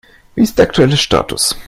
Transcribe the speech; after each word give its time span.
Wie 0.33 0.41
ist 0.41 0.57
der 0.57 0.63
aktuelle 0.65 0.97
Status? 0.97 1.55